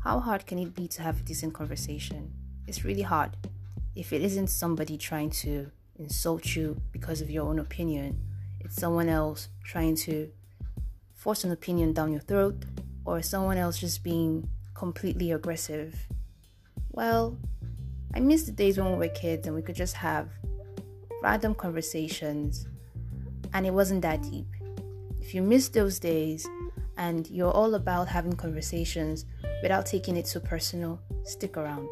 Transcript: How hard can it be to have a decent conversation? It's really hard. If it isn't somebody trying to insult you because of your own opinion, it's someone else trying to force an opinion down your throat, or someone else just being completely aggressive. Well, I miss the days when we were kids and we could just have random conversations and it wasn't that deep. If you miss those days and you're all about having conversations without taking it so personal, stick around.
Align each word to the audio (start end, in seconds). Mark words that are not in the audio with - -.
How 0.00 0.18
hard 0.18 0.46
can 0.46 0.58
it 0.58 0.74
be 0.74 0.88
to 0.88 1.02
have 1.02 1.20
a 1.20 1.22
decent 1.22 1.52
conversation? 1.52 2.32
It's 2.66 2.86
really 2.86 3.02
hard. 3.02 3.36
If 3.94 4.14
it 4.14 4.22
isn't 4.22 4.46
somebody 4.46 4.96
trying 4.96 5.28
to 5.42 5.70
insult 5.98 6.56
you 6.56 6.80
because 6.90 7.20
of 7.20 7.30
your 7.30 7.46
own 7.46 7.58
opinion, 7.58 8.18
it's 8.60 8.76
someone 8.76 9.10
else 9.10 9.48
trying 9.62 9.96
to 9.96 10.30
force 11.12 11.44
an 11.44 11.50
opinion 11.52 11.92
down 11.92 12.12
your 12.12 12.22
throat, 12.22 12.64
or 13.04 13.20
someone 13.20 13.58
else 13.58 13.78
just 13.78 14.02
being 14.02 14.48
completely 14.72 15.32
aggressive. 15.32 15.94
Well, 16.92 17.36
I 18.14 18.20
miss 18.20 18.44
the 18.44 18.52
days 18.52 18.78
when 18.78 18.90
we 18.92 19.06
were 19.06 19.12
kids 19.12 19.46
and 19.46 19.54
we 19.54 19.60
could 19.60 19.76
just 19.76 19.96
have 19.96 20.30
random 21.22 21.54
conversations 21.54 22.66
and 23.52 23.66
it 23.66 23.74
wasn't 23.74 24.00
that 24.00 24.22
deep. 24.22 24.46
If 25.20 25.34
you 25.34 25.42
miss 25.42 25.68
those 25.68 25.98
days 25.98 26.48
and 27.00 27.30
you're 27.30 27.50
all 27.50 27.74
about 27.74 28.06
having 28.08 28.36
conversations 28.36 29.24
without 29.62 29.86
taking 29.86 30.18
it 30.18 30.28
so 30.28 30.38
personal, 30.38 31.00
stick 31.24 31.56
around. 31.56 31.88